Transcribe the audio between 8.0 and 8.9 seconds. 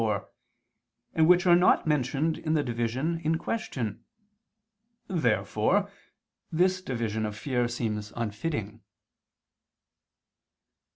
unfitting.